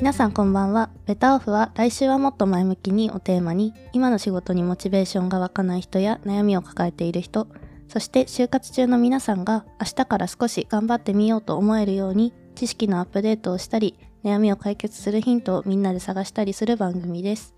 [0.00, 0.88] 皆さんこんばんは。
[1.04, 7.48] ベタオフは来週はもっと前向きにをテーマに、今の仕事にモチベーションが湧かない人や悩みを抱えている人、
[7.86, 13.94] そして就活中の皆さんが明日から少し頑張ってみようと思えるように、知識のアップデートをしたり、
[14.24, 17.54] 悩みを解決するヒントをみんなで探したりする番組です。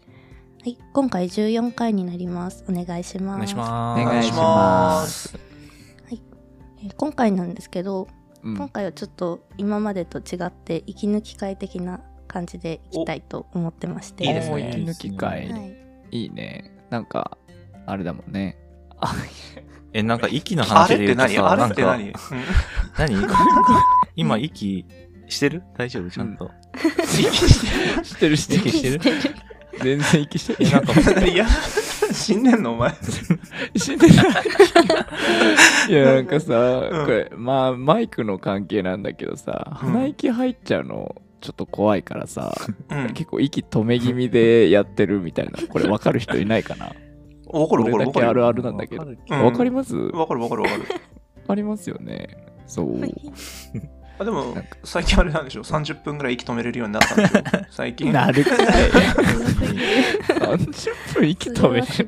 [0.63, 2.65] はい、今回14回になります。
[2.69, 3.37] お願いします。
[3.37, 4.05] お願いしまおす。
[4.05, 5.39] 願いします。
[6.83, 8.09] えー今回なんですけど、
[8.43, 12.01] うん今回はちょっと今までと違って息抜き会的な
[12.33, 14.25] 感じでいきたいと思ってまして。
[14.25, 15.77] いいですね息抜き会、はい。
[16.11, 16.71] いいね。
[16.91, 17.37] なんか、
[17.87, 18.57] あれだもんね。
[19.01, 19.15] あ、
[19.93, 22.13] え、なんか息のあ話で言うとさ、何あれなんかって何、うん
[22.97, 23.29] 何？
[24.17, 24.87] 今息
[25.29, 25.63] してる？
[25.77, 26.11] 大丈夫？
[26.11, 26.51] ちゃんと。
[28.05, 29.01] 知ってる知ってる息してる
[29.83, 30.71] 全然息してる。
[30.71, 31.47] え、なんか、いや、
[32.13, 32.73] 死んでんの？
[32.75, 32.93] お前。
[33.79, 34.15] 知ってる
[35.89, 36.55] いや、なんかさ、
[36.91, 42.55] うんこれ、まあ、マイクの関係なんだけどさ、うん鼻息入っちゃうの、ちょっと怖いからさ、
[42.89, 43.09] うん。
[43.13, 46.87] 結構息止め気味でやってるみたいな、これ分かる人いないかな？
[47.47, 48.43] わかるわかる俺だけあわかるよ。
[48.43, 49.01] るあるなんだけど。
[49.03, 49.95] わかるうんわかります？
[49.97, 50.83] わかるわかるわかる。
[51.49, 52.29] ありますよね。
[52.67, 53.03] そう。
[54.19, 57.41] あでも最近あれなんでしょ ?30 分ぐらい息止めれるようになったんでしょ？
[57.71, 58.13] 最近。
[58.13, 58.57] なるかい。
[58.57, 62.05] 30分息止めれはす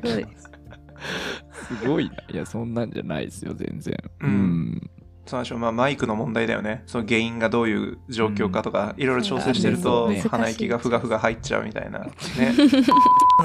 [1.87, 2.15] ごいな。
[2.31, 3.95] いや、そんなんじゃないですよ、全然。
[4.21, 4.31] ううん
[4.71, 4.89] ん。
[5.25, 6.83] そうでしょまあ、マイクの問題だよね。
[6.85, 11.99] その原因がどういう状況かとか、いろいろ調整してると、鼻息がふがふが入っちゃうみたいな。
[11.99, 12.09] ね。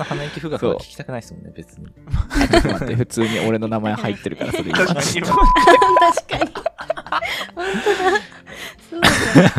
[0.04, 1.86] 鼻息ふがふが聞きたくないですもんね、別に。
[2.96, 6.50] 普通に俺の名前入ってるから、それ今確かに今、確かに。
[7.56, 8.10] 本当だ。
[8.90, 9.50] そうだ。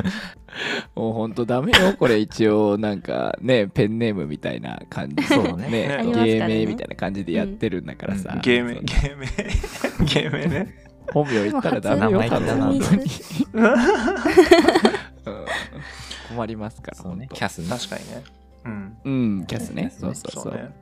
[0.95, 5.23] もうほんとダメよ、これ一応、なんかね、ペンネームみたいな感じ。
[5.23, 8.33] そうだねね芸名みたいな感じでやってるんだからさ。
[8.35, 10.90] うん芸名、芸名、芸名ね。
[11.13, 13.05] 本名言ったらダメよ、な本当に。
[13.53, 13.75] うん
[16.31, 17.67] 困りますから、そうね、キャスね。
[17.69, 18.23] 確かにね。
[18.65, 18.97] うん。
[19.03, 19.91] うん、キャスね。
[19.93, 20.53] そそううそうそう。
[20.53, 20.73] ね。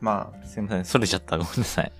[0.00, 1.38] まあ、すいません、それちゃった。
[1.38, 1.92] ごめんなさい。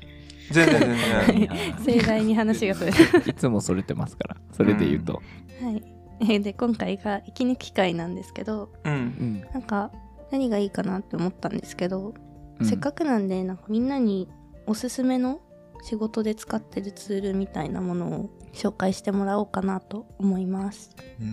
[0.50, 1.74] 全然全然。
[1.84, 5.14] 盛大に話がそれいつもそれてますから、それで言うと。
[5.14, 5.82] はい。
[6.20, 8.92] えーで、今回が息抜き会なんですけど、うん。
[8.92, 9.44] うん。
[9.52, 9.92] なんか、
[10.32, 14.28] 何がいいかなって思ったんですけど、うんせっかくなんで、なんかみんなに
[14.66, 15.40] おすすめの
[15.82, 20.90] 仕事で使ってるツールみたいなものを紹介してもらおうかなと思います。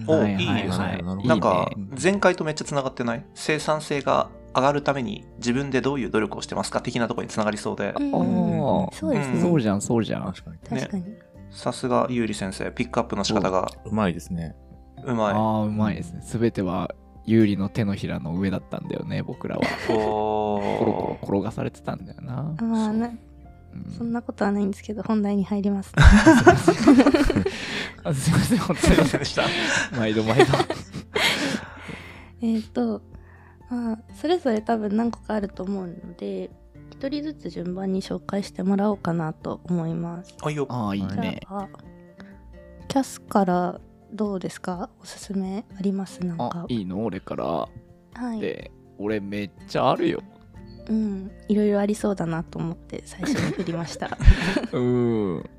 [0.08, 1.02] お、はいいいですね。
[1.26, 3.26] なんかね、前回とめっちゃ繋がってない？
[3.34, 9.42] 生産性が上がるために自分でどういう努力をしてますか的なところに繋がりそうで、うんああ、そうですね。
[9.42, 10.26] そうじゃん、そうじゃん。
[10.26, 10.58] 確かに。
[10.82, 11.04] 確かに。
[11.52, 14.56] さすがゆうり先生、ピックアップの仕方がうまいですね。
[15.04, 15.34] うまい。
[15.34, 16.22] ああ、うまいですね。
[16.22, 16.94] すべては、
[17.26, 19.64] 有利の手のひらの上だったんだよね、僕らは。
[19.88, 20.06] コロコ
[21.24, 22.56] おロ転がされてたんだよな。
[22.62, 23.20] まあな、うん
[23.98, 25.94] そんなことはないんですけど、本題に入ります、
[28.04, 29.44] あすいません、本すいま当せんでした。
[29.44, 29.50] に。
[29.98, 30.46] 毎度毎度。
[32.42, 33.02] えっと、
[33.70, 36.50] まあ、それぞれ多分何個かあると思うので、
[36.92, 40.36] 一人ずつ順番に紹介してもらおうかなと思います。
[40.44, 40.66] あ、よ。
[40.70, 41.40] ああ、いいじね。
[42.88, 43.80] キャスから
[44.14, 44.90] どうですか？
[45.02, 46.24] おすすめあります？
[46.26, 46.66] なんあか、。
[46.70, 47.04] いいの？
[47.04, 47.46] 俺から。
[47.46, 47.68] は
[48.36, 48.40] い。
[48.40, 50.22] で、俺めっちゃあるよ。
[50.88, 51.32] うん。
[51.48, 54.18] いろいろありそうだなと思って最初に振りました。
[54.72, 55.50] うん。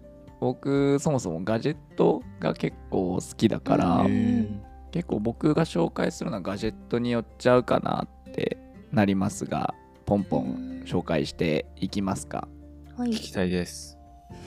[0.40, 8.56] 僕、そもそもガジェットが結構好きだから、うん結構僕が紹介するのはガジェットによっちゃうかなって
[8.92, 9.74] なりますが、
[10.06, 12.48] ポンポン紹介していきますか。
[12.96, 13.14] はい聞。
[13.16, 13.98] きたいです。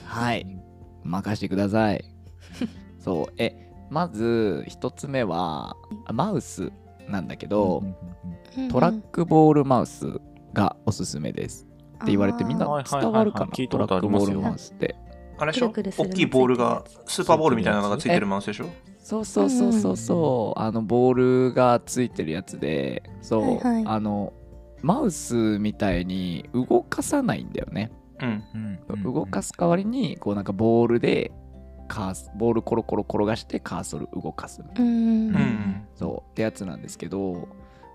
[0.06, 0.46] はい。
[1.04, 2.04] 任せてください。
[2.98, 3.32] そう。
[3.38, 5.76] え、まず一つ目は、
[6.06, 6.72] あマウス
[7.08, 7.84] なんだけど、
[8.70, 10.20] トラックボールマウス
[10.52, 11.66] がおすすめです。
[12.02, 13.46] って言われてみんな伝わるかな？
[13.68, 14.96] トラックボールマウスって。
[15.38, 15.70] あれでしょ？
[15.70, 18.66] くるくるするの大きいボールがスーパーボールみたいなのがついてるマウスでしょ？
[18.98, 23.84] そうそうそうそうそう、あのボールがついてるやつでそう、はいはい。
[23.86, 24.32] あの
[24.82, 27.90] マウスみたいに動かさないんだよね、
[28.20, 28.26] う
[28.96, 29.02] ん。
[29.02, 31.32] 動かす代わりにこうなんかボールで
[31.88, 35.28] カースボールコロコロ転がしてカーソル動かすうん。
[35.28, 35.82] うん。
[35.94, 36.30] そう。
[36.30, 37.48] ってやつなんですけど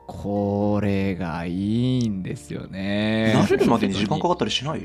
[0.08, 3.34] これがいいんですよね。
[3.36, 4.82] 慣れるまでに時間かかったりしない？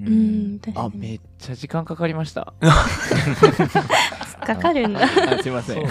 [0.00, 0.58] うん。
[0.60, 0.86] 確かに。
[0.86, 2.54] あめっちゃ時間かかりました。
[4.46, 5.02] かかるんだ。
[5.02, 5.86] あすいません。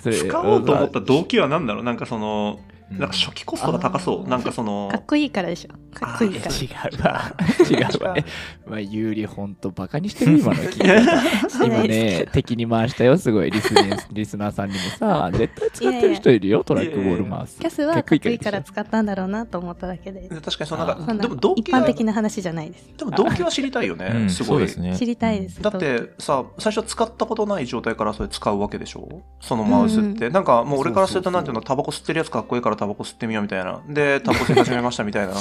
[0.00, 1.84] それ使おうと思った動機は何だろう？
[1.84, 4.28] なんかその、なんか初期コストが高そう。
[4.28, 6.66] なんかそのか、っこいいからでしょかっこいいから 違
[6.98, 7.34] うわ。
[7.70, 8.14] 違うわ。
[8.16, 8.24] え、
[8.68, 11.20] まあ、有利ほんとバカにしてる今の聞いた。
[11.64, 13.50] 今ね、敵に回したよ、すごい。
[13.50, 17.58] リスニ リスナーさんにもさ、絶対使ってる人いるよ、トラックボール回す。
[17.60, 24.08] キャスはかっこいいから使ったんだろうなと思っただけで確かにそのなんか、そんなでも動一機は、般的な話じゃないですでも動機は知りたいようね。
[24.26, 24.48] んすごい。
[24.48, 24.96] そうですね。
[24.96, 29.22] 知りたいですだってさ、最初使ったことない状態からそれ使うわけでしょ？
[29.40, 30.30] そのマウスって。
[30.30, 33.82] なんかもう俺からするとなんていうの、タバコ吸ってるやつかっこいいからタバコ吸ってみようみたいな。
[33.86, 35.34] で、タバコ吸い始めましたみたいな。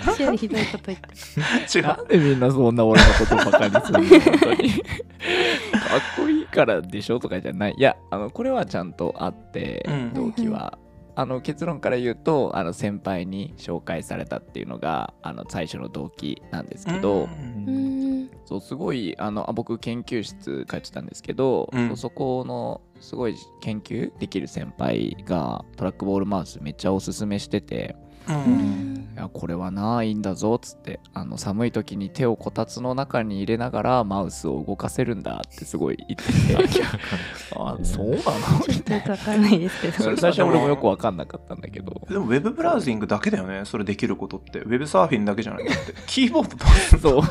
[0.00, 0.98] 私よりひどいこと言っ
[1.70, 1.84] て違う。
[1.84, 4.08] なんでみんなそんな俺のことバカにするの？
[4.08, 4.70] 本当に。
[4.70, 4.82] かっ
[6.16, 7.74] こいいからでしょとかじゃない。
[7.76, 10.78] いや、あの、これはちゃんとあってうん、動機は。
[11.14, 18.11] あの結論から言うとあの先輩に紹介されたっていうのがあの最初の動機なんですけど、うーん
[18.44, 21.96] そうすごいあのあ僕研究室通ってたんですけど、うん。
[21.96, 27.96] そこのすごい研究できる先輩がトラックボールマウスめっちゃおすすめしてて
[28.28, 28.32] う。
[28.32, 28.94] うん。
[28.94, 31.00] んいやこれはないいんだぞっつって。
[31.14, 36.82] あの寒い時に手をこたつの中に入れながらマウスを動かせるんだってすごい言ってて。
[37.56, 38.22] あそうなの？
[38.64, 40.02] ちょっとよくわかんないですけど。
[40.02, 42.00] それ最初俺もよく分かんなかったんだけど。
[42.08, 44.60] でもウェブブラウジングだけだよね、それできることって。
[44.60, 45.94] ウェブサーフィンだけじゃないだって。
[46.06, 47.22] キーボードとそう。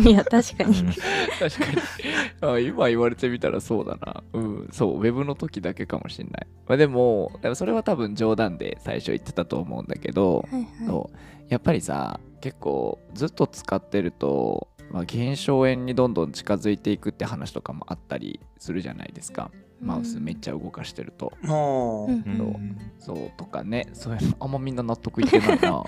[0.00, 0.78] いや確かに。
[0.80, 0.86] うん。
[0.86, 2.52] 確かに。
[2.54, 4.22] あ今言われてみたらそうだな。
[4.32, 4.68] うん。
[4.72, 11.08] そうウェブの時だけかもしんない、まあ、でもでもそれは多分冗談で最初言ってたと思うんだけど、はいは
[11.48, 11.52] い。
[11.52, 19.50] やっぱりさ結構ずっと使ってると、まあ、減少円にどんどん近づいていくって話とかもあったりするじゃないですか。
[19.80, 22.16] マウスめっちゃ動かしてると、もう、うん。
[22.16, 22.18] う。
[22.20, 23.86] んそうとかね。
[23.92, 25.56] そういうのあんまみんな納得いってないな。
[25.60, 25.82] ちょ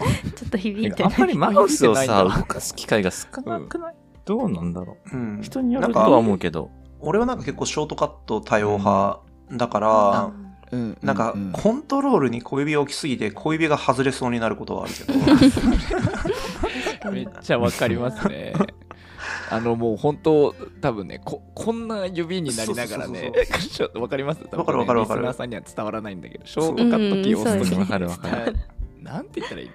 [0.47, 1.13] っと響いてない。
[1.13, 3.95] あんまりマウスをさ、動かす機会が少なくない、
[4.25, 5.17] どうなんだろう。
[5.17, 5.39] ん。
[5.41, 5.43] う。
[5.43, 6.71] 人によなんかるとは思うけど。
[7.01, 9.21] 俺はなんか結構ショートカット多用派
[9.53, 10.33] だから、
[10.73, 10.99] あうん。
[11.03, 15.19] なんかうんコントロールに小指を置きすぎて小指が外れそうになることはあるけど。
[17.13, 18.53] めっちゃわかりますね。
[19.51, 24.41] あのもう本当多分ねここんな指になりながらねそうちょっとわかります？
[24.53, 25.23] わかるわかるわかる。
[25.23, 27.87] リスナーさんには伝わらないんだけどショートカットキーを押すとわ。
[27.87, 28.57] かるわかる。
[29.03, 29.71] なんて言ったらいい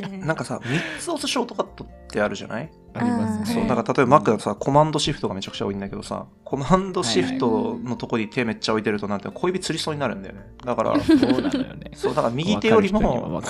[0.00, 0.12] の？
[0.12, 0.20] うん。
[0.26, 2.70] なんかさ3つ押すショートカットってあるじゃない？
[2.96, 3.54] ありますね。
[3.54, 11.90] そうなんか例えば Mac だとさコマンドシフトがめちゃくちゃ多いんだけどさコマンドシフトのとこに手めっちゃ置いてるとなんて小指つりそうになるんだよねだからそうなのよね。
[11.94, 13.42] そうだから右手よりも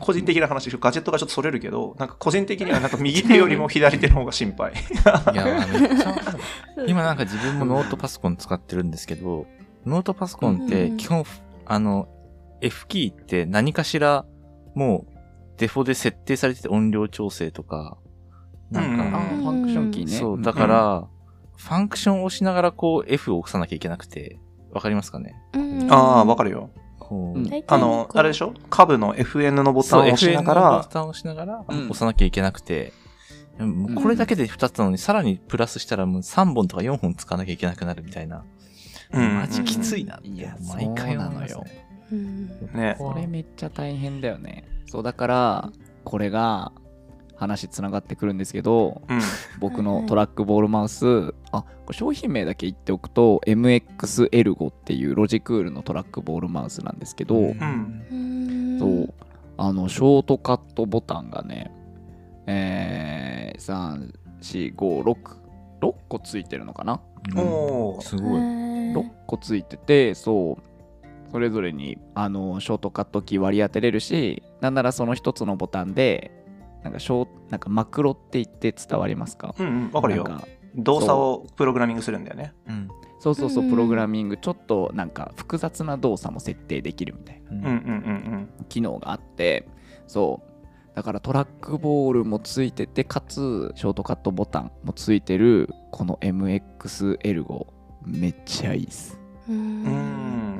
[0.00, 6.38] 個人的な話ガジェットがちょっとそれるけどなんか個人的にはなんか右手よりも左手の方が心配いや、 めっちゃわかる。
[6.86, 9.46] 今なんか自分もノートパソコン使ってるんですけど、
[9.84, 11.24] ノートパソコンって基本、
[11.64, 12.08] あの、
[12.60, 14.24] F キーって何かしら
[14.74, 15.16] もう
[15.58, 17.96] デフォで設定されてて音量調整とか、
[18.70, 20.10] なんうんか、あーファンクションキーね。
[20.12, 21.04] そう、だから、
[21.56, 24.38] ファンクションを押しながらこう F を押さなきゃいけなくて、
[24.72, 25.34] わかりますかね？
[25.54, 25.86] うん。
[25.90, 26.70] ああわかるよ。
[27.68, 28.52] あのあれでしょ？
[28.68, 31.78] 株の FN のボタンを押しな FN がのボらタンを押しながらうん。
[31.84, 32.92] 押さなきゃいけなくて、
[33.58, 38.44] これだけで2つなのに、さらにプラスしたらもう3本とか4本使わなきゃいけなくなるみたいな。
[39.12, 39.36] うん。
[39.38, 41.64] マジきついなって、いや毎回なのよ。
[42.74, 42.96] ね。
[42.98, 44.64] これめっちゃ大変だよね。
[44.86, 45.72] そうだから
[46.04, 46.72] これが
[47.36, 49.20] 話つながってくるんですけどうん。
[49.60, 58.06] 僕のトラックボールマウスあこれ商品名だけ言っておくと MX エルゴっていうロジクールのトラックボールマウスなんですけど、ん。
[58.10, 58.78] うん。
[58.78, 59.14] そう。
[59.58, 61.72] あのショートカットボタンがね
[62.46, 64.12] えー、
[64.42, 65.16] 3456
[65.80, 67.00] 6個ついてるのかな？
[67.34, 68.02] うん。
[68.02, 68.40] すごい。
[68.40, 70.62] 6個ついててそう。
[71.32, 76.30] それぞれにあのショートカットキー割り当てれるしなんならその一つのボタンで
[76.86, 79.54] なんかショーなんかマクロって言って伝わりますか？
[79.58, 80.24] うんうんわかるよ。
[80.24, 80.46] なんか
[80.76, 82.54] 動作をプログラミングするんだよね。
[82.68, 82.72] う。
[82.72, 82.88] ん。
[83.18, 84.36] そうそうそううんプログラミング。
[84.36, 87.50] ちょっとなんか複雑な動作も設定できるみたいな。
[87.50, 88.66] うんうんうんうん。
[88.68, 89.68] 機能があって。
[90.06, 90.56] そう。
[90.94, 97.66] だからトラックボールもついててかつショートカットボタンもついてるこの MX エルゴ
[98.02, 99.18] めっちゃいいっす。
[99.48, 99.58] ううん。
[99.58, 99.92] うん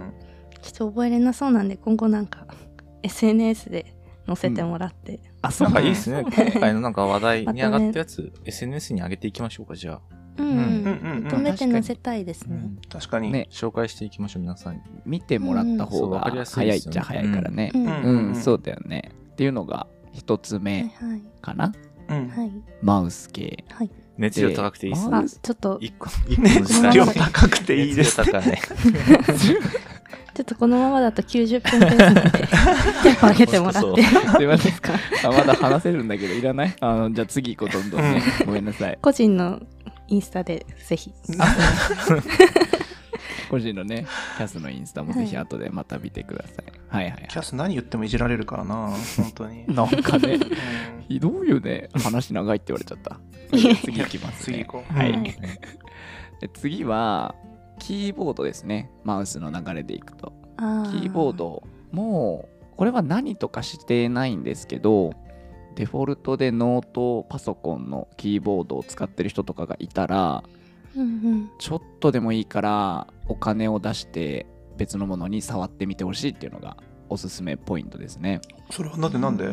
[0.09, 0.13] ん
[0.61, 2.47] ちょっと覚えれなそうなんで今後なんか
[3.03, 3.95] SNS で
[4.27, 6.25] 載せてもらって、あなんかいいですね。
[6.25, 10.01] 今回のなんか話題に上がったやつ、SNS に上げていきましょうか、じゃあ。
[10.39, 10.49] うん。
[10.49, 13.31] うんうんうんまとめて載せたいですね、確かに。
[13.33, 13.49] ね。
[13.51, 14.81] 紹介していきましょう、皆さんに。
[15.05, 15.79] 見てもらったうん。
[15.87, 17.71] 方が早いっちゃ早いからね。
[17.75, 17.87] うん。
[17.87, 19.11] ううんん、そうだよね。
[19.33, 21.23] っていうのが一つはい目はい。
[21.43, 21.73] かな。
[22.09, 22.53] うんはい。
[22.83, 23.65] マウス系。
[23.71, 25.17] はい熱量高くていいですでね。
[25.19, 28.61] あちょっと一個、一熱量高くていいです高いね。
[30.35, 34.93] ちょっとこのままだと90分ペースなんでテンポ上げてもらってそうすいませんいいですか
[35.25, 36.77] あまだ話せるんだけど、いらない？
[36.81, 38.23] あのじゃあ次行こう、どんどんね。
[38.45, 38.99] ごめんなさい。
[39.01, 39.61] 個人の
[40.09, 41.11] インスタでぜひ
[43.51, 46.65] 個人のね、キャスのインスタもぜひ後でまた見てください。
[46.89, 49.67] はいはい、はいキャス何言ってもいじられるからな、本当に。
[49.75, 50.41] なんかね、うん
[51.09, 51.89] ひどいよね。
[51.95, 53.21] 話長いって言われちゃった？
[53.85, 54.57] 次行きます、ね。
[54.57, 54.93] 次行こう。
[54.93, 55.37] はい
[56.55, 57.35] 次は、
[57.79, 58.91] キーボードですね。
[59.05, 60.33] マウスの流れでいくと。
[60.57, 61.63] あキーボード
[61.93, 65.13] も、これは何とかしてないんですけど、
[65.77, 70.43] デフォルトでノートパソコンのキーボードを使ってる人とかがいたら、
[70.97, 76.77] うんうんちょっとでもいいからお金を出して別のものに触ってみてほしいっていうのが
[77.09, 78.41] おすすめポイントですね。
[78.71, 79.47] それはなんでなんで？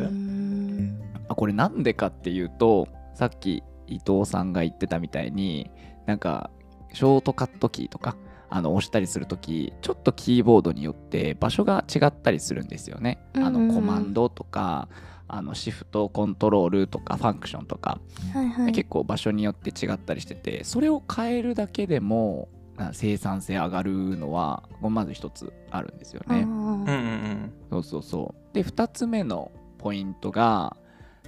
[1.28, 5.70] あこれなんでかっていうとさっき伊藤さんが言ってたみたいに
[6.06, 6.50] なんか
[6.92, 8.16] ショートカットキーとか
[8.50, 13.18] あの押したりするときちょっとキーボードによって場所が違ったりするんですよね。
[13.34, 14.88] あのコマンドとか
[15.26, 17.98] あのシフトコントロールとかファンクションとか、
[18.32, 26.26] はいはい結構場所によって違ったりしててそれを変えるだけでもな生産性上がるのはまず一つあるんですよね。
[26.28, 28.54] あうんーうんそうそうそう。
[28.54, 30.76] で、2つ目のポイントが、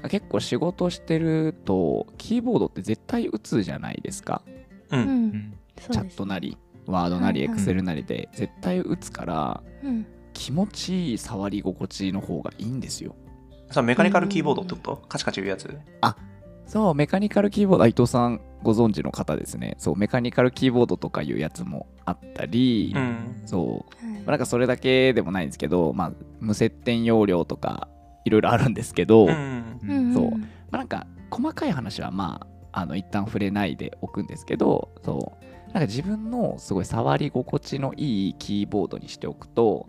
[0.09, 4.43] 結構仕事してると、キーボードって絶対打つじゃないですか。
[4.91, 5.55] うん。
[5.77, 13.15] チャットなり、ワードなり、エクセルなりで絶対打つから、うん気持ちいい触り心地の方がいいんですよ。
[13.71, 14.97] さメカニカルキーボードってこと？
[15.09, 15.69] カチカチ言うやつ？
[16.67, 19.77] そう、メカニカルキーボード、あ伊藤さんご存知の方ですね。
[19.79, 23.43] そう、メカニカルキーボードとかいうやつもあったり、うん。
[23.47, 24.15] そう、はい。
[24.15, 27.89] まあなんかそれだけでもないんですけど、まあ、無接点容量とか
[28.25, 29.81] いろいろあるんですけど、うん。
[29.89, 30.31] うんそう。
[30.33, 30.39] ま
[30.73, 35.47] あ、なんか細かい話はまああの一旦触れないでおくんですけどそう。
[35.67, 39.89] なんか自分のすごい触り心地のいいキーボードにしておくと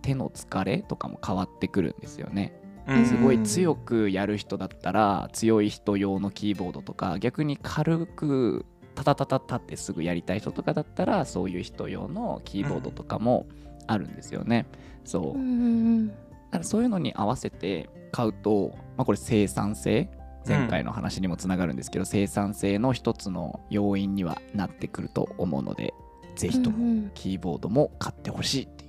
[0.00, 2.58] 手の疲れとかも変わってくるんですよね。
[2.60, 2.65] うん
[3.04, 8.64] すごい強くやる人だったら強い人用のキーボードとか逆に軽く
[8.94, 13.46] タタタタタってすぐやりたい人とかだったらそういう人用のキーボードとかも
[13.86, 14.66] あるんですよね。
[15.04, 15.22] そう。
[15.34, 20.08] だからそういうのに合わせて買うと、まあ、これ生産性
[20.46, 25.92] 前回の話にもつながるんですけど、生産性の一つの要因にはなってくると思うので
[26.36, 28.88] ぜひともキーボードも買ってほしいってい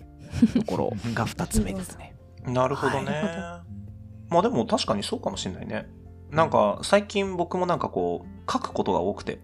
[0.62, 2.16] うところが2つ目ですね。
[2.46, 3.12] なるほどね。
[3.12, 3.64] は
[4.30, 5.88] まあでも確かにそうかもしれないね。
[6.32, 9.40] なんか最近僕もなんかこう書くことが多くて、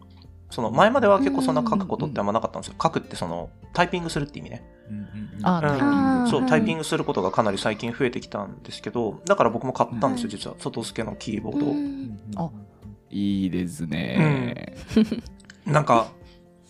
[0.49, 2.75] その前までは結構そんな書くことってあんまなかったんですよ。
[2.81, 4.63] 書くってそのタイピングするって意味ね。
[5.43, 10.55] あそう、はいタイピングすることがかなり最近増えてきたんですけど、だから僕も買ったんですよ、はい実は。
[10.59, 11.73] 外付けのキーボーうドを。
[11.73, 12.49] んあ
[13.09, 14.75] いいですね。
[15.65, 16.07] なんか、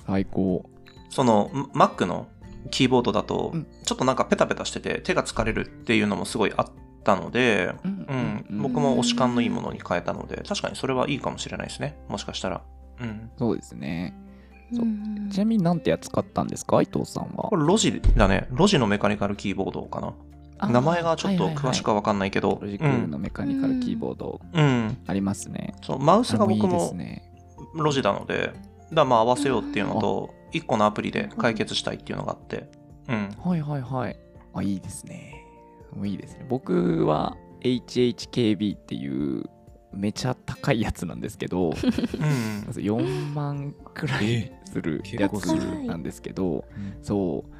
[0.05, 0.70] 最高。
[1.10, 2.27] その Mac の
[2.72, 6.67] キーボードだとうん、ちょっとなんかペタペタしてて手が疲れるっていうのもすごいあっ
[7.03, 11.98] たので、うんうん、僕も押し感のいいものに変えたので、確かにそれはいいかもしれないですね。
[12.07, 12.62] もしかしたら。
[13.00, 13.29] うん。
[13.38, 14.15] そうですね。
[14.74, 16.81] そううんちなみに何てやつ買ったんですか？
[16.81, 17.55] 伊藤さんはこ。
[17.55, 18.48] れロジだね。
[18.51, 20.13] ロジのメカニカルキーボードかな。
[20.60, 22.60] あ名前がちょっと詳しくははわかんないけど。
[22.62, 24.63] ロジクールのメカニカルキーボードうん。
[24.63, 24.98] うん。
[25.07, 25.75] ありますね。
[25.83, 27.24] そう、マウスが僕もすね。
[27.74, 28.53] ロジなので、
[28.91, 32.69] だまあ合わせようっていうのと、1個のアプリで解決したいっていうのがあって。
[33.10, 33.29] うん。
[33.43, 34.17] はいはいはい。
[34.53, 35.42] あ、いいですね。
[35.95, 36.45] もういいですね。
[36.50, 39.07] 僕は HHKB ってい
[39.39, 39.43] う
[39.93, 42.73] めちゃ高いやつなんですけど、うんま。
[42.73, 45.45] ず4万くらいするやつ
[45.85, 46.65] なんですけど、
[47.01, 47.51] そう。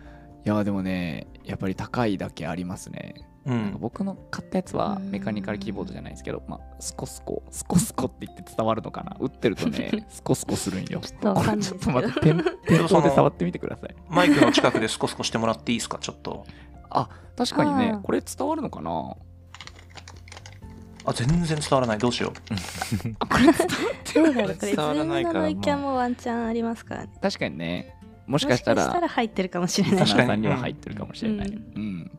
[0.46, 3.16] いや、でもね、やっぱり高いだけありますね。
[3.46, 3.78] うん。
[3.80, 9.16] 僕の買ったやつはうんメカニカルキーボードじゃないんですけど、まあ、スコスコ、スコスコって言って伝わるのかな？
[9.20, 11.02] 打ってるとね、 スコスコするんよ。
[11.02, 13.96] ちょっとちょっと待って、店店頭で触ってみてください。
[14.10, 15.98] マイクの近くでスコスコしてもらっていいですか？
[16.00, 16.46] ちょっと。
[16.94, 19.16] あ、確かにねこれ伝わるのかな？
[21.06, 21.98] あ、全然伝わらない。
[21.98, 22.34] どうしよう。
[24.14, 27.12] どうだろうこれズ伝わらないームのノイキャンもワンチャンありますからね。
[27.22, 27.94] 確かにね、
[28.26, 30.00] もしもかしたら、入ってるかもしれない。
[30.06, 31.48] 確かにーさんには入ってるかもしれない。
[31.50, 31.84] ううん。
[31.84, 32.12] ん。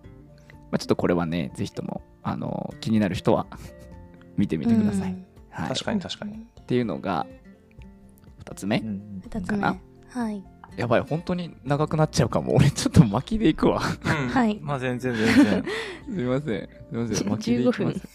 [0.71, 3.47] まあ、ちょっとこれはね、ぜひとも、あの、気になる人は
[4.37, 5.13] 見てみてください。
[5.13, 5.27] うん。
[5.51, 5.69] はい。
[5.71, 6.35] 確かに確かに。
[6.35, 7.27] っていうのが、
[8.45, 9.47] 2つ目、二つ目。
[9.47, 9.77] かな。
[10.09, 10.45] はい
[10.77, 12.55] やばい、本当に長くなっちゃうかも。
[12.57, 13.81] 俺、ちょっと巻きでいくわ。
[14.05, 14.29] うん。
[14.29, 15.65] はいまあ全然全然。
[16.05, 16.63] すみません。
[16.63, 17.29] すみません。
[17.29, 18.09] 巻きでいきます。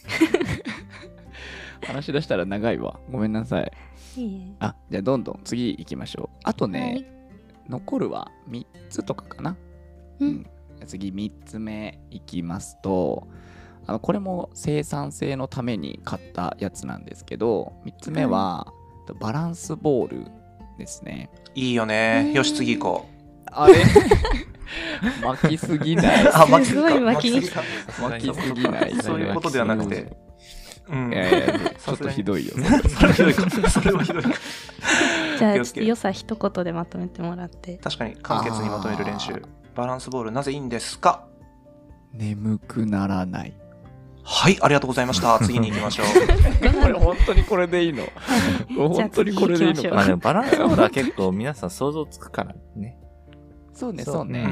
[1.86, 3.00] 話し出したら長いわ。
[3.10, 3.72] ごめんなさい。
[4.18, 6.38] いあ、じゃあどんどん次行きましょう。
[6.44, 7.20] あとね、はい
[7.70, 9.56] 残るは3つとかかな。
[10.20, 10.46] うん
[10.86, 13.28] 次3つ目いきますと、
[13.86, 18.74] あのこれも生産性のために買ったやつなんですけど、3つ目は、
[19.20, 20.32] バランスボール
[20.80, 21.30] ですね。
[21.54, 22.32] いいよね。
[22.34, 23.06] よし、次行こ
[23.52, 23.76] あれ？
[25.24, 26.26] 巻きすぎない。
[26.26, 26.32] う。
[26.34, 27.62] あ、巻きすごい巻きぎた
[28.02, 28.96] 巻きすぎない。
[29.02, 30.12] そういうことではなくて。
[30.90, 31.16] うんい。
[31.16, 32.54] やいやちょっとひどいよ。
[32.90, 33.70] それはひどいか。
[33.70, 34.24] それはひどい。
[34.24, 39.34] じゃあオッケーオッケー良さ一言でまとめてもらって確かに簡潔にまとめる練習。
[39.76, 41.26] バランスボールなぜいいんですか？
[42.14, 43.54] 眠くならない。
[44.32, 45.40] はい、ありがとうございました。
[45.44, 46.06] 次に行きましょう。
[46.82, 48.04] これ本当にこれでいいの？
[48.78, 52.98] 本当にこれでいいのかあでもバランスボールは結構皆さん想像つくからね。
[53.74, 54.46] そうね、そうね。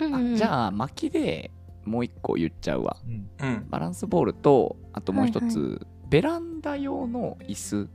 [0.00, 0.34] うん。
[0.34, 1.50] あじゃあ、巻きで
[1.84, 2.96] もう一個言っちゃうわ。
[3.06, 3.28] うん。
[3.40, 3.66] うん。
[3.70, 5.78] バランスボールと、あともう一つ、はい
[6.10, 7.88] ベランダ用の椅子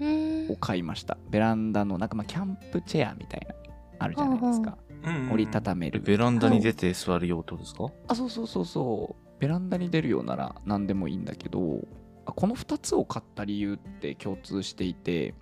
[0.00, 1.18] うんを買いました。
[1.30, 3.54] ベランダの、なんかまあキャンプチェアみたいな、
[3.98, 4.78] あるじゃないですか。
[5.04, 6.00] うん折りたためる。
[6.00, 7.88] ベランダに出て座る用途ですか？
[8.08, 9.33] あ、そうそうそうそう。
[9.44, 11.86] ベランダに出るようなら何でもいいんだけど、
[12.24, 15.34] あこの2つを買った理由って共通していて、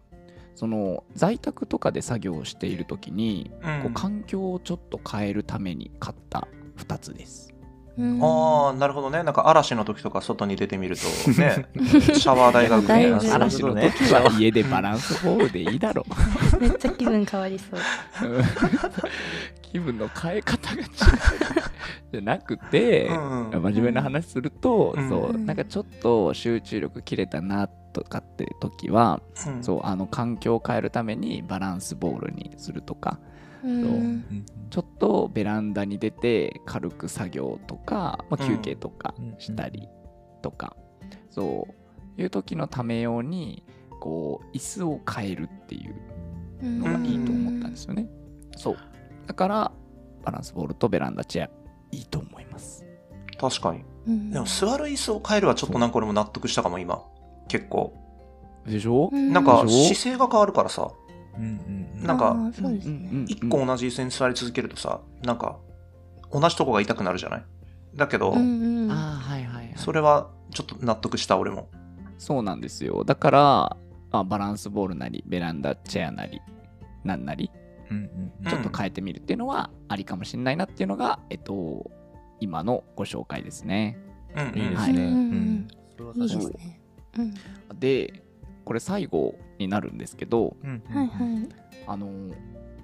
[0.57, 7.55] その在宅とかで作業をしている時に、うんこう環境をちょっと変えるために買った2つです。
[7.97, 9.23] うんああ、なるほどね。
[9.23, 16.05] なんか嵐の時とか外に出てみると、ね、 シャワー代がだいぶあ嵐の時は家でバランスボールでいいだろ
[16.59, 17.79] めっちゃ気分変わりそう。
[18.29, 18.43] う。
[19.63, 20.89] 気分の変え方が違う。
[22.13, 23.63] じゃなくて、うんうん。
[23.63, 25.09] 真面目な話すると、うん。
[25.09, 29.63] そうなんかちょっと集中力切れたなとかって時は、うん。
[29.63, 33.19] そうあの環境を変えるためにバランスボールにするとか
[33.65, 34.45] うん。
[34.71, 39.35] ちょっとベランダに出て軽く作業とか、まあ、休憩とかうん。
[39.39, 39.89] したり
[40.43, 40.77] とか、
[41.31, 41.75] そう。
[42.21, 43.65] いう時のため用に
[44.01, 45.95] こう椅子を変えるっていう
[46.63, 48.07] のがいいと思ったんですよね。
[48.57, 48.77] そう。
[49.27, 49.73] だから
[50.25, 51.51] バランスボールとベランダチェア
[51.93, 52.85] いいと思います。
[53.39, 53.85] 確かに。
[54.07, 57.03] うんでも座る椅子を変えるはちょっとなんか俺も納得したかも、今。
[57.49, 57.95] 結構。
[58.67, 60.91] でしょ、うんなんか姿勢が変わるからさ、
[61.37, 62.37] うんうんうんなんか。
[63.29, 65.59] 一個同じ椅子に座り続けるとさ、なんか、
[66.33, 67.45] 同じとこが痛くなるじゃない？
[67.95, 68.35] だけど、
[69.77, 71.69] それはちょっと納得した俺も。
[72.19, 73.77] そうなんですよだから、
[74.13, 76.41] まあ、バランスボールなりベランダチェアなり
[77.05, 77.51] なんなり？
[78.49, 81.91] ちょっと変えてみるっていうのはありかもしれないなっていうのが、えっと
[82.41, 83.99] 今のご紹介ですね。
[84.35, 84.63] うんい。
[84.63, 85.67] いいですね。
[86.17, 86.81] ですね。
[87.19, 87.35] うん。
[87.79, 88.23] で
[88.65, 91.49] これ最後になるんですけどうんうんはいはい。
[91.87, 92.07] あの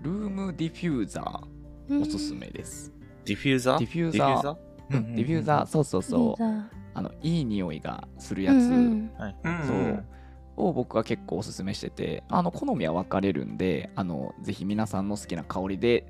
[0.02, 2.92] ルームディフューザーおすすめです、
[3.24, 3.78] ディフューザー？
[3.78, 4.56] ディフューザー。
[4.90, 5.66] うんディフューザー。
[5.66, 6.42] そうそうそう。
[6.42, 9.36] うあのいい匂いがするやつ、うんうんはい。
[9.44, 9.66] うん。
[9.66, 10.04] そう
[10.58, 16.06] を僕は結構おすすめしててあの好みは分かれるんであのぜひ皆さんの好きな香りで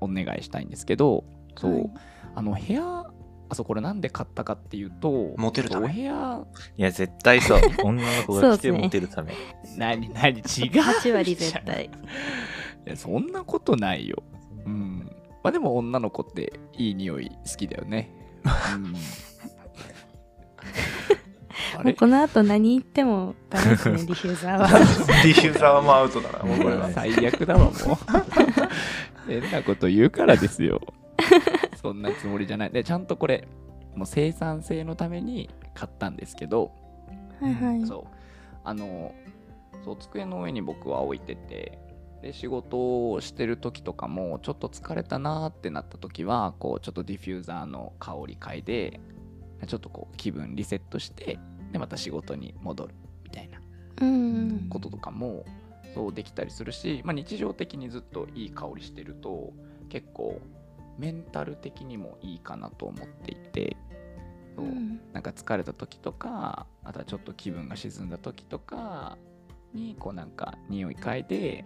[0.00, 1.24] お願いしたいんですけど
[1.56, 1.90] そう、はい。
[2.34, 3.06] あの部屋
[3.50, 5.88] あそうこれなんで買ったかっていうとモテるため。
[5.88, 6.44] お部屋
[6.78, 7.60] いや、絶対そう。
[7.82, 9.32] 女の子が来てモテるため。
[9.76, 11.86] 何何違う8割絶対。
[12.86, 14.22] いやそんなことないよ。
[14.64, 15.10] うん。
[15.42, 18.12] まあでも女の子っていい匂い好きだよね。
[18.74, 18.94] うん
[21.82, 24.68] もうこの後何言ってもダメですね、 ディフューザーは。
[24.68, 26.90] ディフューザーはもうアウトだな、もうこれは。
[26.92, 27.72] 最悪だわもう。
[29.30, 30.80] 変なこと言うからですよ。
[31.80, 32.70] そんなつもりじゃない。
[32.70, 33.46] でちゃんとこれ
[33.94, 36.72] もう生産性のために買ったんですけど、
[37.40, 37.86] はいはい。
[37.86, 38.16] そう。
[38.64, 39.14] あの
[39.84, 41.78] そう机の上に僕は置いてて。
[42.22, 49.00] で仕事をしてる時とかもちょっと疲れたなーってなった時はこうちょっとディフューザーの香り嗅いで
[49.66, 51.38] ちょっとこう気分リセットして
[51.70, 53.60] でまた仕事に戻るみたいな
[54.00, 55.44] うんこととかも
[55.94, 59.52] そうできたりするし、まあ、日常的にずっといい香りしてると
[59.88, 60.40] 結構
[60.98, 63.76] メンタル的にもいいかなと思っていて
[64.56, 69.18] そううんなんか疲れた時とかあとはちょっと気分が沈んだ時とか
[69.74, 71.64] にこうなんか匂い嗅いで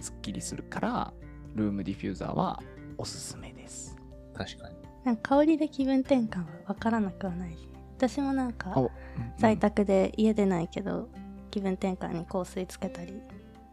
[0.00, 1.12] すっきりするから
[1.54, 2.62] ルームディフューザーは
[2.96, 3.96] おすすめです。
[4.34, 4.76] 確かに。
[5.04, 8.88] なんか香りで気分転換は分からなくはないし私もなんかうん
[9.38, 11.08] 在宅で家出ないけど
[11.50, 13.20] 気分転換に香水つけたり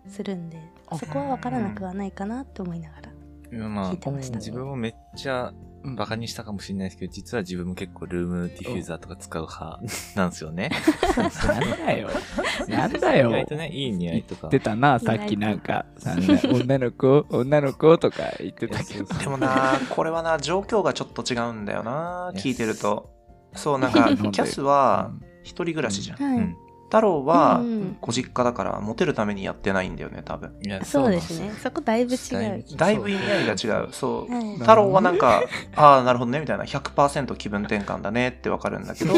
[0.07, 3.11] するんであそこは分からなくはないかなって思いながら
[3.51, 9.79] 聞いてましたあ、自分もめっちゃうんバカにしたかもしれないですけど、実は自分も結構ルームディフューザーとか使う派
[10.15, 10.69] なんですよね。
[11.17, 12.09] なんだよ。
[12.67, 13.29] なんだよ。
[13.29, 14.49] 意外とね、いい匂いとか。
[14.49, 19.05] 言ってたな、さっきなんか、なんか女の子、女の子とか言ってたけど。
[19.05, 23.16] でもな、これはな、状況がちょっと違うんだよな、聞いてると。
[23.53, 25.11] そう、なんか、 キャスは
[25.43, 26.23] 一人暮らしじゃん。
[26.23, 26.57] はい、うん。
[26.87, 30.53] 太郎はうんご実家だから、モテるためにやってないんだよね、多分。
[30.83, 33.89] そうですねそこだいぶ違うぶだいぶ意味合いが違う。
[33.91, 34.33] そう。
[34.33, 35.43] はい太郎はなんか、
[35.75, 39.13] ああ、なるほどね、みたいな、100%気分転換だねってわかるんだけど、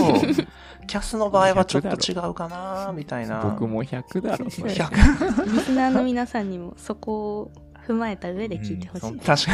[0.88, 3.42] キャスの場合はちょっと違うかな、みたいな。
[3.42, 4.74] 僕も100だろ、それ。
[4.74, 5.54] 100。
[5.54, 7.52] リスナーの皆さんにもそこを
[7.88, 9.52] 踏まえた上で聞いてほしい、うん確か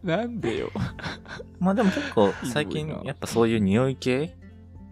[0.04, 0.72] なんでよ。
[1.58, 4.36] まあでも結構 最近やっぱそういう匂い系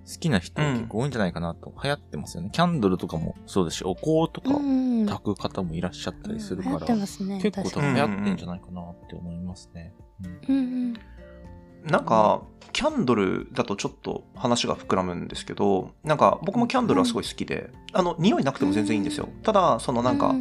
[0.06, 2.50] 好きな人結構多いんじゃないかなと、流行ってますよね。
[2.52, 5.06] キャンドルとかもそうですし、お香とかうん。
[5.06, 9.94] 炊く方もいらっしゃったりするから、結構多分流行ってんじゃないかなって思いますね。
[10.22, 10.54] うん。
[10.56, 10.94] うん
[11.84, 11.90] うん。
[11.90, 19.28] なんか、キャンドルだとちょっと話が膨らむんですけど、なんか僕もキャンドルはすごい好きで、あの、匂いなくても全然いいんですよ。
[19.42, 20.34] ただ、そのなんか、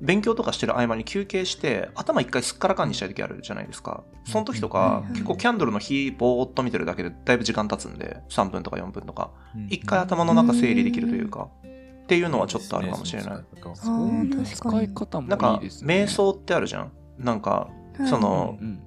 [0.00, 4.04] 勉強とかしてる合間に休憩して、頭一回すっからかんにしたい時あるじゃないですか。
[4.26, 9.30] その時とかうん、結構キャンドルの火ぼーっと見てるだけでだいぶ時間経つんで、3分とか4分とか、
[9.68, 13.32] 一回頭の中整理できるというか、っていうのはちょっとあるかもしれない。
[13.32, 13.42] あ
[13.74, 16.04] そうい使い方もなんかいいです、ね。
[16.04, 16.92] 瞑想ってあるじゃん。
[17.18, 17.68] なんか、
[18.08, 18.82] そのうん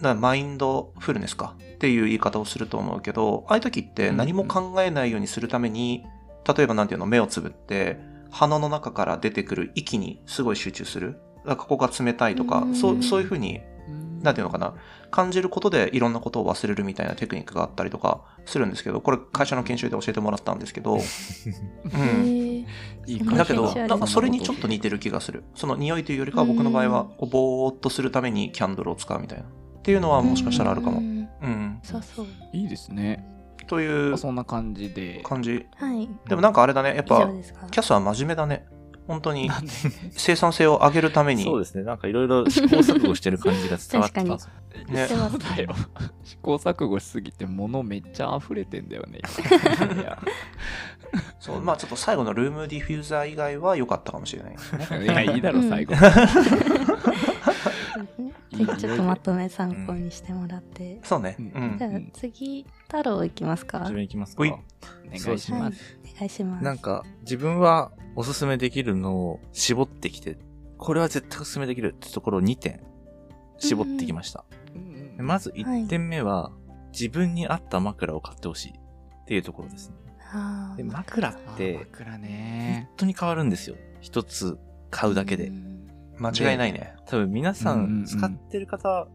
[0.00, 1.56] なマインドフルネスか。
[1.74, 6.04] っていう言い方をすると思うけど、ああいう時って何も考えないようにするために、
[6.46, 7.98] 例えばなんていうの、目をつぶって、
[8.30, 11.20] 鼻の中から出てくる息にすごい集中する。
[11.44, 14.74] ここが冷たいとかう、んそうそういうふうに、うんなんていうのかな、
[15.10, 22.66] 感じることでいろんなことを忘れるみたいなテクニックがあったりとかするんですけど、これ会社の研修で教えてもらったんですけど、 うん。
[23.36, 25.44] だけど、なんかそれにちょっと似てる気がする。
[25.54, 29.44] その匂いというよりかは僕の場合は、こうぼーっとするためにキャンドルを使うみたいな。
[29.44, 30.98] っていうのはもしかしたらあるかも。
[30.98, 31.78] うんうん。
[31.82, 33.26] そうそういいですね。
[33.70, 35.20] というそんな感じで。
[35.22, 35.64] 感じ。
[35.76, 36.96] はいでもなんかあれだね。
[36.96, 37.30] やっ以ぱ
[37.70, 38.66] キャスは真面目だね。
[39.06, 39.48] 本当に
[40.10, 41.44] 生産性を上げるために。
[41.44, 41.84] そうですね。
[41.84, 44.48] なんかいろいろ試行錯誤してる感じが伝わってます。
[44.88, 45.72] ねそうだよ。
[46.24, 49.20] 試行錯誤しすぎて物めっちゃ溢れてんだよね。
[49.86, 50.18] 今いや
[51.38, 54.86] そう、まあちょっと最後のルームディフューザー以外は良かったかもしれないですね。
[55.04, 55.94] いや、いいだろ、うん最後。
[58.04, 61.36] ぜひちょっとまとめ参考にしてもらって、そうね。
[61.38, 61.84] ううんんじ。
[61.84, 63.80] ゃあ次太郎いきますか？
[63.80, 64.50] 自分いきますかほい。
[64.50, 64.56] お
[65.06, 65.98] 願いしはいます。
[66.14, 70.38] お願いしますなんか、自分はおすすめできるのを絞ってきて、
[70.78, 72.80] これは絶対おすすめできるってところを2点
[73.58, 74.44] 絞ってきました。
[74.74, 76.52] うんでまず1点目は、
[76.92, 79.96] 自分に合った枕を買ってほしいっていうところですね。
[80.76, 82.88] で枕っあて、枕本ね。
[82.96, 83.76] 当に変わるんですよ。
[84.00, 84.58] 一つ
[84.90, 85.52] 買うだけでう。
[85.52, 85.79] ん
[86.20, 86.94] 間違いないね。
[87.06, 89.08] 多分皆さうんうんうんん使ってる方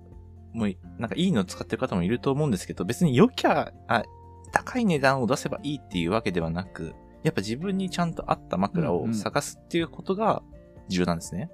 [0.54, 4.04] も、なんかいいの使ってる方もいると思うんですけど、別に良きゃ、あ、
[4.52, 10.44] 高い値段を出せばいいっていうわけではなく、やっぱ自分にちゃんと合った枕を探すっていうことが
[10.88, 11.50] 重要なんですね。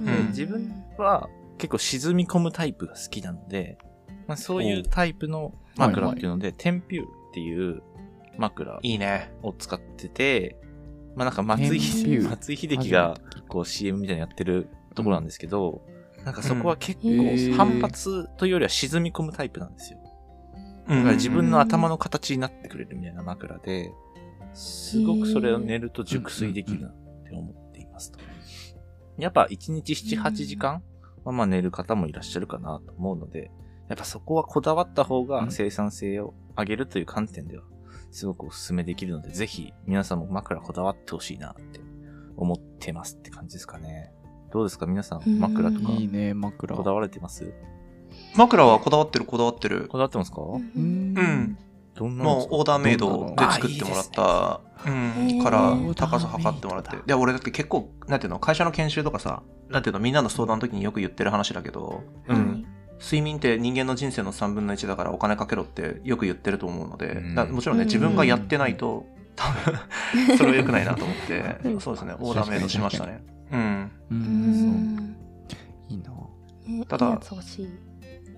[0.00, 3.78] でうん自分は結構沈み込むタイプが好きなので、
[4.26, 7.82] まあ、そういうタイプの枕っていうので、テンピュールっていう
[8.36, 9.32] 枕いいね。
[9.42, 10.56] を使ってて、
[11.16, 15.82] まあなんか松井松井秀喜がこう CM みたいなのやってるところなんですけど、
[16.24, 19.98] なんかそこは結構反発というよりは沈み込むタイプなんですよ。
[20.88, 20.98] うん。
[20.98, 23.90] だから自分の頭の形になってくれるみたいな枕で、
[24.52, 26.92] すごくそれを寝ると熟睡できるなっ
[27.24, 28.18] て思っていますと。
[29.18, 30.82] やっぱ1日7、8時間
[31.24, 33.50] はまあ寝る方もいらっしゃるかなと思うので、
[33.88, 37.64] やっぱそこはこだわった方が生産性を上げるという観点では、
[38.10, 41.80] すごくお勧めできるので、ぜひ皆さんも枕こだわってほしいなって
[42.36, 44.12] 思ってますって感じですかね。
[44.52, 44.86] どうですか？
[44.86, 45.38] 皆さんうん。
[45.38, 45.92] 枕とか。
[45.92, 46.76] いいね、枕。
[46.76, 47.52] こだわれてます？
[48.36, 49.88] 枕はこだわってるこだわってる。
[49.88, 49.98] こ。
[49.98, 50.40] だわってますか？
[50.40, 50.62] うん。
[50.74, 51.58] うん。
[51.94, 52.30] どんなの？
[52.36, 56.96] もうオーダーメイドで作ってもらった、うん、から高さ測ってもらって。
[57.06, 62.65] で、俺だって結構、なんていうの、会社の研修とかさ、なんていうの、みんなの相談の時によく言ってる話だけど、うん。
[62.98, 69.06] 睡眠って人間の人生の3分の1だからお金かけろってよく言ってると思うので、うんだもちろんね、うん自分がやってないと、
[69.36, 69.74] 多分、
[70.36, 73.22] それは良くないなと思ってう、んそうですね、オーダーメイドしましたね。
[73.52, 73.90] うん。
[74.10, 74.14] う。
[74.14, 74.18] うん
[74.96, 75.16] ん
[75.88, 76.10] いいな。
[76.66, 77.20] ねただ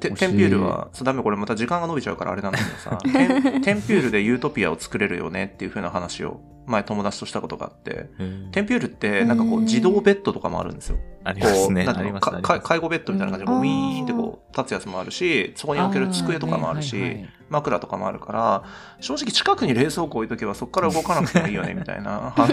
[0.01, 8.11] テンピュールは、そうダメこれまた時間が伸びちゃうからあれなんだけどさ、テンピュールでユートピアを作れるよねっていう風な話を前友達としたことがあって、
[8.53, 10.99] テンピュールってなんかこう自動ベッドとかもあるんですよ。
[11.29, 11.85] ありますね。
[11.85, 18.65] こうなんかか介護ベッドみたいな感じでウィーンってこう立つやつもあるし、そこに置ける机とかもあるし、枕とかもあるから、
[19.01, 22.53] 正直近くに冷蔵庫置いとけばそこから動かなくてもいいよねみたいな 話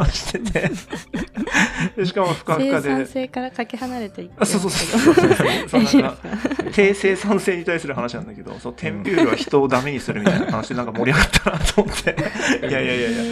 [0.00, 0.70] をしてて。
[1.96, 3.06] でしかもふかふか生産で。
[3.06, 5.34] 性からかけ離れていってあそうそうそうそう
[5.68, 6.18] そうそうなんか
[6.72, 12.16] 低生産性に対する話なんだけど、そう、テンピュールは人をダメにするみたいな話でなんか盛り上がったなと思って。
[12.60, 13.22] いやいやいやいや。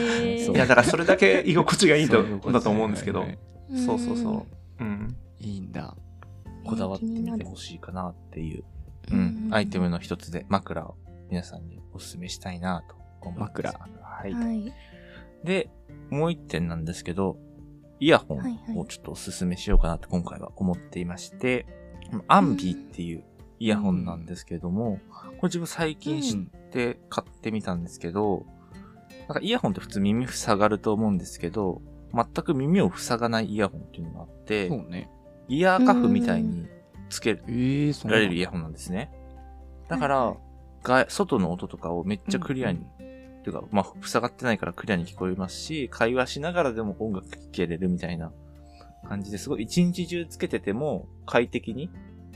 [0.52, 3.24] いや、だからそれだけ居心地がいいとだと思うんですけど
[3.86, 4.63] そうそうそう。
[4.80, 5.16] うん。
[5.38, 5.96] いいんだ。
[6.64, 8.64] こだわってみてほしいかなっていう、
[9.12, 10.96] うん、アイテムの一つで枕を
[11.28, 13.50] 皆さんにお勧めしたいなと思います。
[13.50, 14.32] 枕はい。
[14.32, 14.72] はい
[15.44, 15.70] で、
[16.10, 17.36] もう一点なんですけど、
[18.00, 21.66] イヤホンをちょっとお勧めしようかなと今回は思っていまして、
[22.26, 23.24] アンビーっていう
[23.60, 28.46] イヤホンなんですけども、これ自分最近知って買ってみたんですけど、
[29.28, 31.82] なんかイヤホンって普通耳塞がると思うんですけど、
[32.14, 35.10] 全く耳を塞がないイヤホンっていうのがあって、そうね。
[35.48, 36.66] イヤーカフみたいに
[37.10, 39.12] つけられるイヤホンなんですね。
[39.88, 40.36] だから、
[40.82, 48.32] が外の音とかをめっちゃクリアに、っていうか、まあ、塞がってないからクリアに聞こえますし、会話しながらでも音楽聴けれるみたいな
[49.08, 51.90] 感じですごい一日中つけてても快適に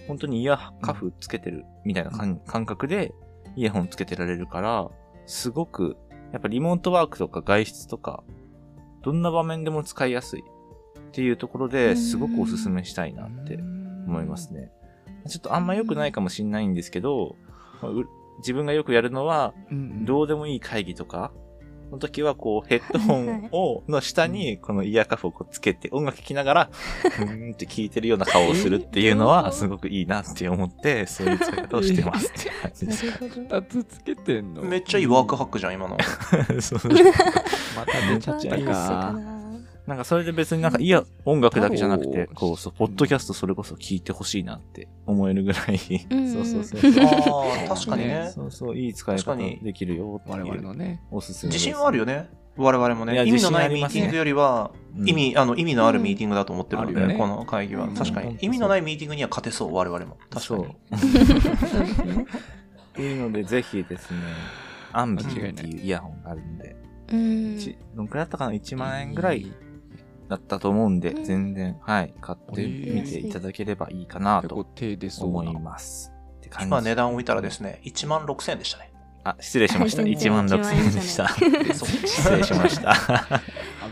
[0.06, 3.12] 本当にイヤカフつけてるみたいな感感覚で
[3.56, 4.88] イヤホンつけてられるから、
[5.26, 5.96] すごく、
[6.32, 8.22] やっぱリモートワークとか外出とか、
[9.08, 14.70] どんな場面でも使いやすいっていうところですごくおすすめしたいなって思いますね。
[15.26, 17.34] ちょっとあんま良くないかもしんないんですけど、
[18.40, 20.04] 自分がよくやるのは、うん。
[20.04, 21.32] どうでもいい会議とか、
[21.92, 33.06] の時はこうヘッドホンを、の下にこのイヤーカフをこうつけて音楽聴きながら、 ふーんって聞いてるような顔をするっていうのはすごくいいなって思って、そういう使い方をしてますって感じです。
[33.06, 33.60] なるほど。
[33.60, 34.62] 二つつけてんの？
[34.62, 35.96] めっちゃいいワークハックじゃん、今の。
[36.60, 36.80] そう
[37.76, 39.37] また出ちゃったか
[39.88, 46.80] ななんかそれで別になんかいや、音楽だけじゃなくて、こう、そう、ポッドキャストそれこそ聞いてほしいなって思えるぐらい、うん そうそうそう。
[47.04, 48.30] ああ、確かにね。
[48.34, 51.52] そうそう、いい使い方できるよって我々のねおすすめ。
[51.52, 52.28] 自信はあるよね。
[52.58, 53.24] 我々もね。
[53.24, 57.84] 意味のないミーティングよりは、うん意味、あの、意味のあるミーティングだと思ってるので、この会議は。
[57.84, 58.36] うん確かに。
[58.42, 60.18] 意味のないミーティングには勝てそう、我々も。
[60.28, 60.56] 確か。
[60.56, 60.64] に。
[60.66, 60.68] っ
[62.92, 64.18] ていうので、ぜひですね、
[64.92, 66.76] アンビっていうイヤホンがあるんで、
[67.12, 67.58] うん。
[67.58, 69.52] ちどんくらいだったかな ?1 万円ぐらい
[70.28, 74.66] だったと思うんで、うん全然、はい、買ってみていただければいいかなと
[75.20, 76.12] 思ないます。
[76.38, 78.92] って感じ今値段置いたらですね、1万6000円でしたね。
[79.24, 80.02] あ、失礼しました。
[80.02, 81.28] 全然1万6000円でした。
[81.28, 82.94] 失礼しました。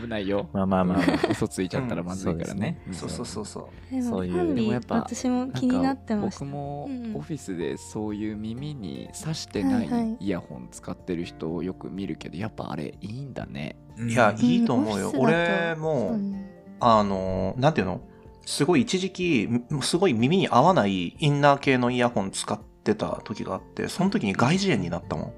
[0.01, 0.49] 危ないよ。
[0.53, 0.97] まあまあまあ。
[0.97, 1.07] まあ。
[1.29, 2.79] 嘘ついちゃったらまずいからね。
[2.91, 4.01] そうそうそうそう。
[4.01, 4.25] そう。
[4.25, 6.45] いうでもやっぱ私も気になってました。
[6.45, 13.77] 僕もうんオフィスでそういう耳に挿してないイヤホン使ってる人をよく見るけどやっぱあれいいんだね。
[13.97, 15.11] いや、いいと思うよ。
[15.17, 16.45] 俺も、うん。
[16.79, 18.01] あの、なんていうの？
[18.45, 25.33] すごい一時期、むすごい耳に合わないインナー系のイヤホン使ってた時があって、その時に外耳炎になったも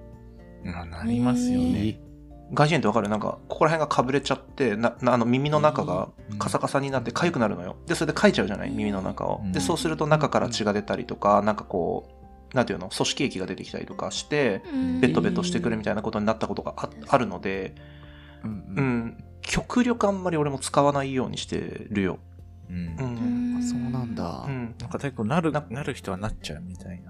[0.64, 0.68] ん。
[0.68, 2.00] まあ、なりますよね。
[2.54, 3.10] 外耳炎ってわかる？
[3.10, 6.10] なんか、ここら辺がかぶれちゃって、な、なあの耳の中が
[6.40, 7.76] カサカサになって痒くなるのよ。
[7.86, 8.72] で、それでかいちゃうじゃない？
[8.72, 9.42] 耳の中を。
[9.46, 12.10] で、うんそうすると中から血が出たりとか、なんかこ
[12.54, 12.90] う、なんていうの？
[12.90, 17.76] 組織液が出てきたりとかして、うんベッドベッドしてくるみたいなことになったことがああるので、
[18.44, 22.20] うん極力あんまり俺も使わないようにしてるよ。
[22.70, 22.80] うんう。。
[23.00, 23.06] う
[23.60, 24.76] んそうなんだうん。
[24.80, 27.09] なんか結構なるな、なる人はなっちゃうみたいな。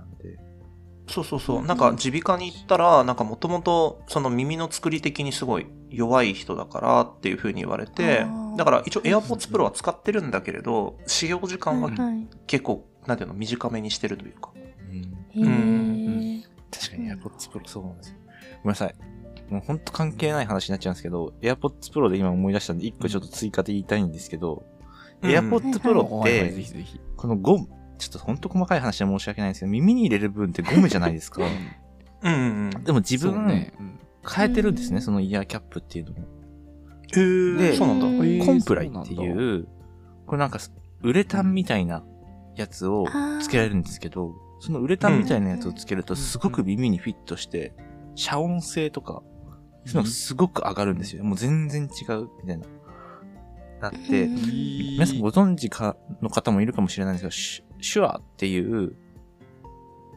[1.10, 1.66] そうそうそう。
[1.66, 8.26] なんか耳鼻科に行ったら、なんかもともとその耳の作り的にすごい弱い人だからっていう風に言われて
[8.58, 14.52] だから一応 AirPods Pro は使ってるんだけれど、使用時間ははい結構、なんていうの、短めにしてるというか。
[15.36, 16.44] うん。
[16.72, 18.16] 確かに AirPods Pro そうなんですよ。
[18.18, 18.96] ごめんなさい。
[19.50, 24.64] もうほんと関係ない話になっちゃうんですけど、AirPods Pro で今思い出したんで、一個ちょっと追加で言いたいんですけど、
[25.22, 27.68] うん AirPods Pro っはいはいぜて、ひぜひこのゴム、
[28.00, 31.44] ちょっとほんと細かい話で申し訳ないんですけど、耳に入れる分ってゴムじゃないですか。
[32.24, 32.84] うんうんうん。
[32.84, 36.20] でも自分、ねうん変えてるんですね、うんそのイヤーキャップっていうのも。
[36.20, 38.06] へーでそうなんだ。
[38.46, 39.68] コンプライっていう、
[40.28, 40.60] これなんか
[41.02, 42.04] ウレタンみたいな
[42.56, 43.08] やつを
[43.42, 47.74] つけられるんですけど、そのウレタンみたいなやつをつけるとすごく耳にフィットして、
[48.16, 49.24] 遮音性とか、
[49.86, 51.24] そういうのがすごく上がるんですよ。
[51.24, 52.66] もう全然違うみたいな。
[53.82, 58.96] なって、うん皆さんご存知かの方もいるかもしれないんですが、シュシュアっていう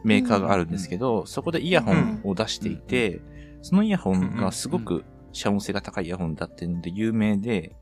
[0.03, 3.21] メーカーがあるんですけど、そこでイヤホンを出していて、
[3.61, 7.75] そのイヤホンがすごく遮音性が高いイヤホンだっていうので有名で、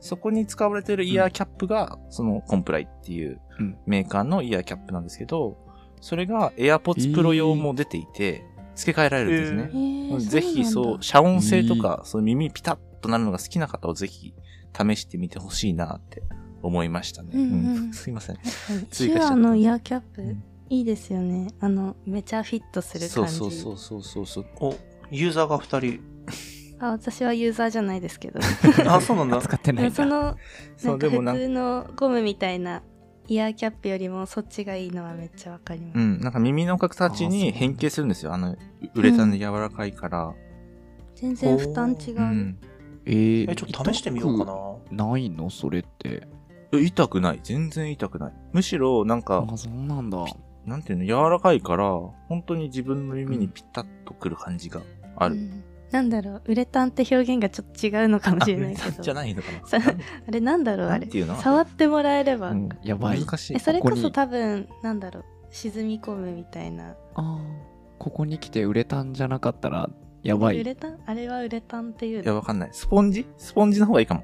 [0.00, 3.76] そこに使われているイヤーキャップが、そのコンプライっていううん。
[3.86, 5.58] メーカーのイヤーキャップなんですけど、
[6.00, 9.62] それが AirPods Pro 用も出ていて、付け替えられるんですね。
[9.62, 14.34] へーぜひそう、遮音性とか、その耳ピタッとなるのが好きな方はぜひ
[14.76, 16.22] 試してみてほしいなって
[16.62, 17.30] 思いましたね。
[17.34, 17.44] うんう
[17.88, 18.38] ん すいません。
[18.42, 21.48] シ追加しのイヤーキャップ、うんいいですよね。
[21.58, 23.38] あの、めちゃフィットするそう感じ。
[23.40, 24.46] そうそうそうそうそう。
[24.60, 24.76] お、
[25.10, 26.00] ユーザーが二人。
[26.78, 28.38] あ、私はユーザーじゃないですけど。
[28.86, 29.40] あ、そうなんだ。
[29.40, 30.36] 使ってないその、
[30.76, 32.84] そなんか普通のゴムみたいな
[33.26, 35.98] イヤーキャップよりもそっちがいいのはめっちゃわかります。
[35.98, 38.32] うん、なんか耳の形に変形するんですよ。
[38.32, 38.56] あの、
[38.94, 40.34] ウレタンで柔らかいから。
[41.16, 42.18] 全然負担違う。
[42.18, 42.58] うん。
[43.06, 45.04] えーえ、ちょっと試してみようかな。
[45.04, 45.10] な。
[45.12, 45.50] ないの？
[45.50, 46.28] それって。
[46.72, 47.40] え痛くない？
[47.42, 48.32] 全然痛くない。
[48.52, 50.18] むしろ、なんか、あ、そうなんだ。
[50.66, 51.84] なんていうの、柔らかいから、
[52.28, 54.80] 本当に自分の耳にピタッとくる感じが
[55.16, 55.34] ある。
[55.34, 59.00] うんなんだろう、ウレタンって表現がちょっと違うのかもしれないけど。
[59.00, 59.86] あじゃないのかさな。
[60.28, 61.34] あれなんだろう、あれなんていうの？
[61.34, 62.52] 触ってもらえれば。
[62.52, 63.18] うんやばい。
[63.18, 63.58] 難しいえ、。
[63.58, 66.94] それこそ多分、なんだろう、沈み込むみたいな。
[67.16, 67.38] あー
[67.98, 69.90] ここに来てウレタンじゃなかったら
[70.22, 70.60] やばい。
[70.60, 72.68] ウレタンあれはウレタンっていういや、のわかんない。
[72.72, 73.26] スポンジ？
[73.36, 74.22] スポンジの方がいいかも。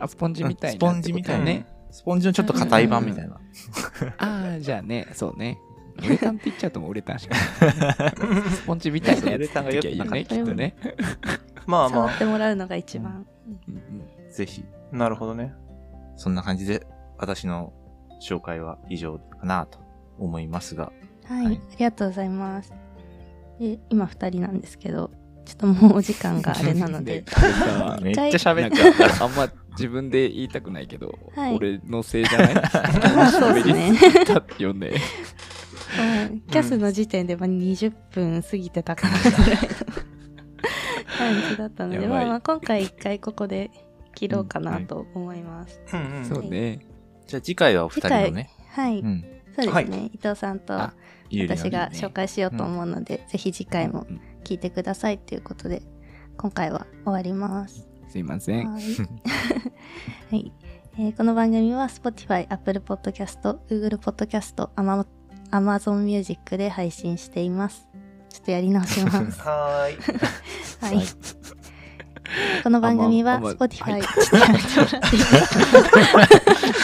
[0.00, 1.66] あ、スポンジみたいなスポンジみたいなね。
[1.90, 3.40] スポンジのちょっと硬い版みたいな。
[4.18, 5.58] ああ、じゃあね、そうね。
[5.98, 8.50] ウレタンって言っちゃうともうウレタンしかない。
[8.50, 10.74] スポンジみたいなやつって言っときゃいいよね、きっとね。
[11.66, 13.26] まあま触ってもらうのが一番。
[13.68, 15.52] うんうんぜひ、あ、なるほどね。
[16.16, 16.86] そんな感じで、
[17.18, 17.72] 私の
[18.22, 19.80] 紹介は以上かなと
[20.18, 20.92] 思いますが。
[21.24, 22.72] はい、はい、ありがとうございます。
[23.58, 25.10] で今2人なんですけど、
[25.44, 27.24] ちょっともうお時間があれなので。
[28.00, 29.24] めっちゃ喋っちゃった。
[29.24, 33.30] あんま自分で言いたくないけど、はい、俺のせいじゃない？
[33.30, 33.92] そうですね。
[34.58, 34.92] よね。
[36.50, 39.58] キャスの時点でまあ20分過ぎてたかなぐらいの
[41.18, 43.70] 感じだったので、まあ、まあ今回一回ここで
[44.14, 45.80] 切ろうかなと思います。
[46.28, 46.86] そうね。
[47.26, 48.50] じゃあ次回はお二人のね。
[48.68, 49.00] はい。
[49.00, 49.24] うん、
[49.56, 54.06] そうですね、はい、伊藤さんと私が紹介しようと思うので、ねうん、ぜひ次回も
[54.44, 55.82] 聞いてくださいということで、
[56.36, 57.89] 今回は終わります。
[58.10, 58.72] すいません。
[58.72, 58.82] はい。
[60.30, 60.52] はい、
[60.98, 64.68] えー、この番組は Spotify、Apple Podcast、Google Podcast、
[65.52, 67.86] Amazon Music で配信しています。
[68.28, 69.38] ちょっとやり直します。
[69.46, 69.94] はい。
[70.96, 71.06] はい。
[72.64, 74.06] この番組は Spotify、ち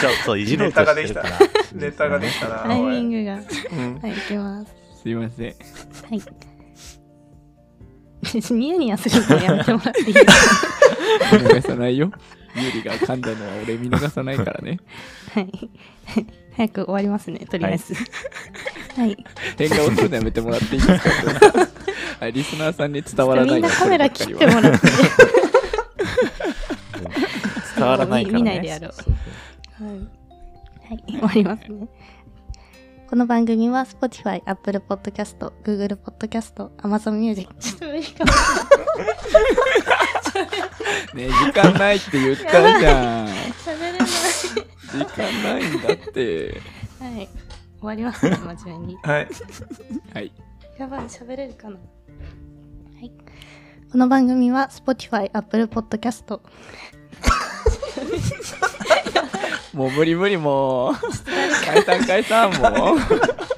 [0.05, 1.39] ょっといじろうとしてるから。
[1.73, 2.57] ネタができたな。
[2.59, 3.33] タイミングが。
[3.33, 3.39] は
[4.07, 4.73] い、いきます。
[5.01, 5.45] すいません。
[5.47, 5.53] は
[6.15, 6.21] い。
[8.53, 10.86] ニヤニヤするのやめてもらっていいですか？
[11.33, 12.11] 見逃さないよ。
[12.55, 14.79] ゆりが噛んだのは俺見逃さないからね。
[15.33, 15.51] はい。
[16.55, 17.93] 早く終わりますね、とりあえず。
[17.93, 19.15] はい。
[19.57, 21.67] 変顔するのやめてもらっていいですか？
[22.19, 24.87] はい、リスナーさんに伝わらないみんなカメラ切ってもらって。
[27.75, 28.91] 伝わらないから、ね、見ないでやろう。
[29.83, 29.93] はい。
[30.89, 31.87] はい、終わりますね。
[33.07, 37.53] この番組は Spotify、Apple Podcast、Google Podcast、Amazon Music。
[37.59, 38.31] ちょっと無理かも。
[41.13, 43.27] ね時間ないって言ったじゃん。
[43.65, 44.07] 喋れない。
[44.07, 46.61] 時間ないんだって。
[46.99, 47.29] はい。
[47.79, 48.97] 終わりますね、真面目に。
[49.03, 49.27] はい。
[50.13, 50.31] はい。
[50.79, 51.75] やばい、喋れるかな。
[51.75, 51.79] は
[53.01, 53.11] い。
[53.91, 56.39] この番組は Spotify、Apple Podcast、
[59.73, 60.93] もう無理無理もう。
[61.65, 62.99] 解散解散もう。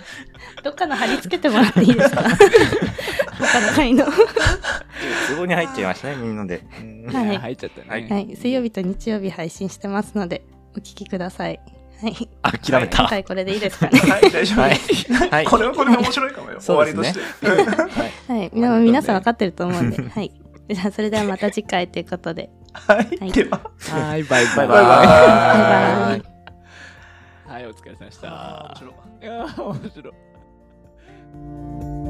[0.64, 2.24] どっかの貼り付けてもらっていいですか？
[3.40, 4.06] 他の回の。
[4.06, 6.62] 都合に入っちゃいましたね、みんなで。
[7.12, 7.38] はい。
[7.38, 8.08] 入っちゃったね。
[8.10, 8.36] はい。
[8.36, 10.44] 水曜日と日曜日配信してますので、
[10.76, 11.60] お聞きください。
[12.02, 12.14] はい。
[12.42, 13.00] 諦めた。
[13.00, 14.00] 今回これでいいですかね？
[14.00, 14.62] はい、大丈夫。
[14.62, 15.46] はい。
[15.46, 16.60] これはこれで面白いかもよ。
[16.60, 17.20] 終わりとして。
[17.48, 18.52] はい。
[18.54, 20.04] 皆さん分かってると思うんで。
[20.10, 20.32] はい。
[20.70, 22.50] じゃあ、それではまた次回ということで。
[22.74, 23.32] はい。
[23.32, 23.60] では。
[23.90, 24.56] はい、バイバイ。
[24.56, 24.86] バイバイ。
[24.86, 26.26] バイバ
[27.50, 27.52] イ。
[27.52, 28.28] はい、お疲れ様でした。
[28.70, 28.94] 面白い。
[29.24, 30.12] いや、面白
[32.06, 32.09] い。